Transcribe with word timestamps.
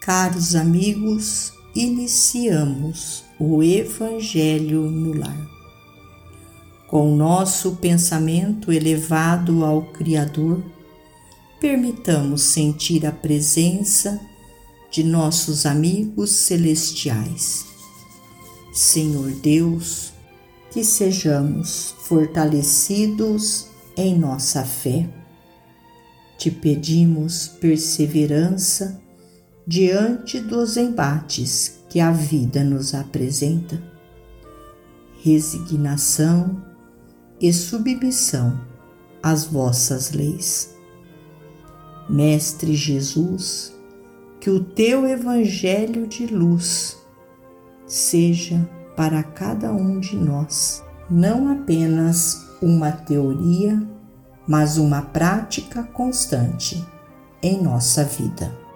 Caros 0.00 0.54
amigos, 0.54 1.52
iniciamos 1.74 3.22
o 3.38 3.62
Evangelho 3.62 4.90
no 4.90 5.12
Lar. 5.12 5.46
Com 6.88 7.14
nosso 7.14 7.76
pensamento 7.76 8.72
elevado 8.72 9.62
ao 9.62 9.82
Criador, 9.92 10.64
permitamos 11.60 12.40
sentir 12.40 13.04
a 13.04 13.12
presença 13.12 14.18
de 14.90 15.04
nossos 15.04 15.66
amigos 15.66 16.30
celestiais. 16.30 17.66
Senhor 18.72 19.30
Deus, 19.32 20.14
que 20.70 20.82
sejamos 20.82 21.94
fortalecidos 22.04 23.66
em 23.94 24.18
nossa 24.18 24.64
fé. 24.64 25.06
Te 26.38 26.50
pedimos 26.50 27.48
perseverança 27.60 28.98
diante 29.66 30.40
dos 30.40 30.76
embates 30.76 31.80
que 31.88 32.00
a 32.00 32.10
vida 32.10 32.64
nos 32.64 32.94
apresenta, 32.94 33.82
resignação 35.22 36.62
e 37.40 37.52
submissão 37.52 38.60
às 39.22 39.44
vossas 39.44 40.12
leis. 40.12 40.74
Mestre 42.08 42.74
Jesus, 42.74 43.74
que 44.40 44.50
o 44.50 44.64
teu 44.64 45.06
Evangelho 45.06 46.06
de 46.06 46.26
luz 46.26 46.96
seja 47.86 48.68
para 48.96 49.22
cada 49.22 49.72
um 49.72 50.00
de 50.00 50.16
nós 50.16 50.82
não 51.10 51.50
apenas 51.52 52.48
uma 52.62 52.92
teoria, 52.92 53.82
mas 54.46 54.78
uma 54.78 55.02
prática 55.02 55.82
constante 55.82 56.84
em 57.42 57.60
nossa 57.62 58.04
vida 58.04 58.69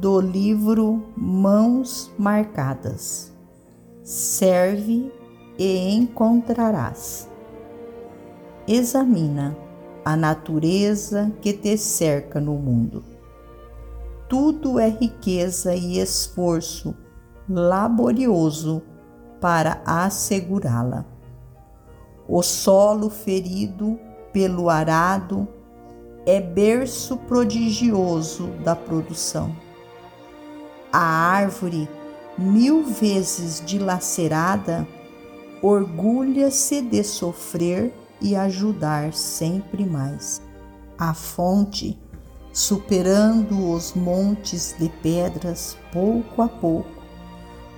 do 0.00 0.20
livro 0.20 1.02
Mãos 1.16 2.10
Marcadas. 2.18 3.30
Serve 4.02 5.12
e 5.58 5.94
encontrarás. 5.94 7.28
Examina 8.66 9.56
a 10.04 10.16
natureza 10.16 11.30
que 11.42 11.52
te 11.52 11.76
cerca 11.76 12.40
no 12.40 12.54
mundo. 12.54 13.04
Tudo 14.28 14.78
é 14.78 14.88
riqueza 14.88 15.74
e 15.74 15.98
esforço 15.98 16.94
laborioso 17.48 18.82
para 19.40 19.82
assegurá-la. 19.84 21.04
O 22.26 22.42
solo 22.42 23.10
ferido 23.10 23.98
pelo 24.32 24.70
arado 24.70 25.46
é 26.24 26.40
berço 26.40 27.18
prodigioso 27.18 28.46
da 28.64 28.74
produção 28.74 29.61
a 30.92 31.00
árvore, 31.00 31.88
mil 32.36 32.84
vezes 32.84 33.62
dilacerada, 33.64 34.86
orgulha-se 35.62 36.82
de 36.82 37.02
sofrer 37.02 37.94
e 38.20 38.36
ajudar 38.36 39.14
sempre 39.14 39.86
mais. 39.86 40.42
A 40.98 41.14
fonte, 41.14 41.98
superando 42.52 43.72
os 43.72 43.94
montes 43.94 44.76
de 44.78 44.90
pedras 45.02 45.78
pouco 45.90 46.42
a 46.42 46.48
pouco, 46.48 47.02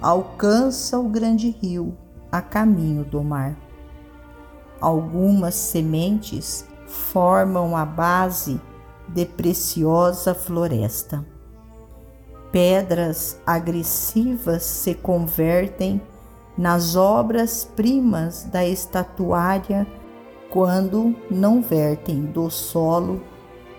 alcança 0.00 0.98
o 0.98 1.08
grande 1.08 1.50
rio 1.50 1.94
a 2.30 2.40
caminho 2.40 3.04
do 3.04 3.22
mar. 3.22 3.54
Algumas 4.80 5.54
sementes 5.54 6.66
formam 6.86 7.76
a 7.76 7.84
base 7.84 8.58
de 9.06 9.26
preciosa 9.26 10.34
floresta 10.34 11.31
pedras 12.52 13.40
agressivas 13.46 14.62
se 14.62 14.94
convertem 14.94 16.00
nas 16.56 16.94
obras-primas 16.94 18.44
da 18.44 18.64
estatuária 18.64 19.86
quando 20.50 21.16
não 21.30 21.62
vertem 21.62 22.26
do 22.26 22.50
solo 22.50 23.22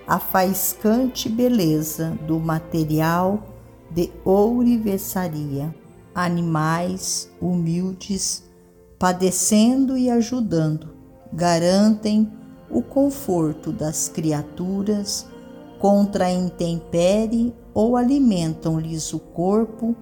a 0.07 0.19
faiscante 0.19 1.29
beleza 1.29 2.17
do 2.27 2.39
material 2.39 3.43
de 3.89 4.11
ourivesaria. 4.25 5.73
Animais 6.15 7.31
humildes, 7.39 8.43
padecendo 8.99 9.97
e 9.97 10.09
ajudando, 10.09 10.89
garantem 11.31 12.31
o 12.69 12.81
conforto 12.81 13.71
das 13.71 14.09
criaturas 14.09 15.27
contra 15.83 16.27
a 16.27 16.31
intempérie 16.31 17.53
ou 17.73 17.97
alimentam-lhes 17.97 19.11
o 19.11 19.19
corpo, 19.19 19.93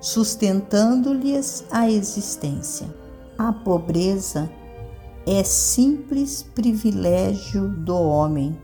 sustentando-lhes 0.00 1.66
a 1.70 1.90
existência. 1.90 2.88
A 3.36 3.52
pobreza 3.52 4.50
é 5.26 5.44
simples 5.44 6.42
privilégio 6.42 7.68
do 7.68 7.94
homem, 7.94 8.58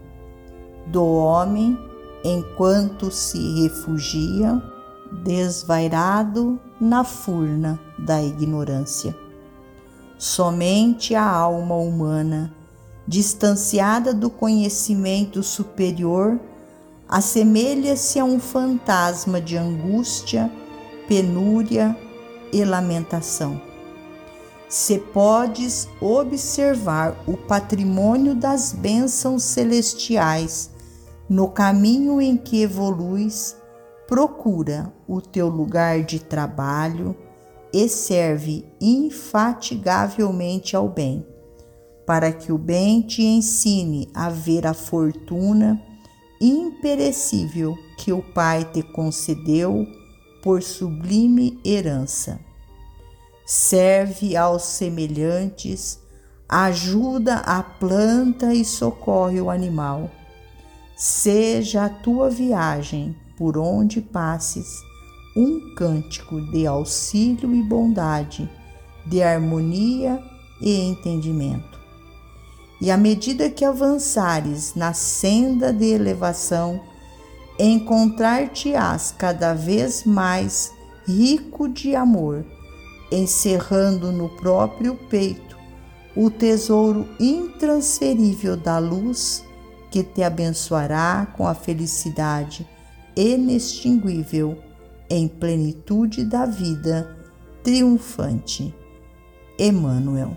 do 0.86 1.04
homem 1.04 1.78
enquanto 2.24 3.10
se 3.10 3.64
refugia 3.64 4.62
desvairado 5.22 6.58
na 6.80 7.04
furna 7.04 7.78
da 7.98 8.22
ignorância. 8.22 9.14
Somente 10.16 11.14
a 11.14 11.28
alma 11.28 11.74
humana, 11.74 12.50
distanciada 13.06 14.14
do 14.14 14.30
conhecimento 14.30 15.42
superior, 15.42 16.40
assemelha-se 17.12 18.18
a 18.18 18.24
um 18.24 18.40
fantasma 18.40 19.38
de 19.38 19.58
angústia, 19.58 20.50
penúria 21.06 21.94
e 22.50 22.64
lamentação. 22.64 23.60
Se 24.66 24.96
podes 24.98 25.86
observar 26.00 27.22
o 27.26 27.36
patrimônio 27.36 28.34
das 28.34 28.72
bênçãos 28.72 29.42
celestiais 29.42 30.70
no 31.28 31.48
caminho 31.48 32.18
em 32.18 32.34
que 32.34 32.62
evoluis, 32.62 33.58
procura 34.08 34.90
o 35.06 35.20
teu 35.20 35.50
lugar 35.50 36.02
de 36.04 36.18
trabalho 36.18 37.14
e 37.74 37.90
serve 37.90 38.64
infatigavelmente 38.80 40.74
ao 40.74 40.88
bem, 40.88 41.26
para 42.06 42.32
que 42.32 42.50
o 42.50 42.56
bem 42.56 43.02
te 43.02 43.22
ensine 43.22 44.08
a 44.14 44.30
ver 44.30 44.66
a 44.66 44.72
fortuna 44.72 45.91
imperecível 46.42 47.78
que 47.96 48.12
o 48.12 48.20
Pai 48.20 48.64
te 48.64 48.82
concedeu 48.82 49.86
por 50.42 50.60
sublime 50.60 51.60
herança. 51.64 52.40
Serve 53.46 54.36
aos 54.36 54.64
semelhantes, 54.64 56.00
ajuda 56.48 57.36
a 57.36 57.62
planta 57.62 58.52
e 58.52 58.64
socorre 58.64 59.40
o 59.40 59.48
animal. 59.48 60.10
Seja 60.96 61.84
a 61.84 61.88
tua 61.88 62.28
viagem 62.28 63.14
por 63.36 63.56
onde 63.56 64.00
passes 64.00 64.82
um 65.36 65.74
cântico 65.76 66.40
de 66.50 66.66
auxílio 66.66 67.54
e 67.54 67.62
bondade, 67.62 68.50
de 69.06 69.22
harmonia 69.22 70.22
e 70.60 70.80
entendimento 70.80 71.81
e 72.82 72.90
à 72.90 72.96
medida 72.96 73.48
que 73.48 73.64
avançares 73.64 74.74
na 74.74 74.92
senda 74.92 75.72
de 75.72 75.84
elevação, 75.84 76.80
encontrar-te-ás 77.56 79.14
cada 79.16 79.54
vez 79.54 80.02
mais 80.02 80.72
rico 81.06 81.68
de 81.68 81.94
amor, 81.94 82.44
encerrando 83.12 84.10
no 84.10 84.28
próprio 84.30 84.96
peito 85.08 85.56
o 86.16 86.28
tesouro 86.28 87.08
intransferível 87.20 88.56
da 88.56 88.80
luz 88.80 89.44
que 89.88 90.02
te 90.02 90.24
abençoará 90.24 91.28
com 91.36 91.46
a 91.46 91.54
felicidade 91.54 92.68
inextinguível 93.14 94.58
em 95.08 95.28
plenitude 95.28 96.24
da 96.24 96.46
vida 96.46 97.16
triunfante. 97.62 98.74
Emmanuel. 99.56 100.36